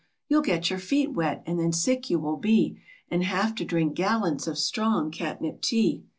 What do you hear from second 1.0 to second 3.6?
wet, and then sick you will be, And have